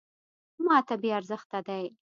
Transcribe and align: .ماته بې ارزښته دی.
.ماته 0.65 0.95
بې 1.01 1.09
ارزښته 1.17 1.59
دی. 1.67 1.85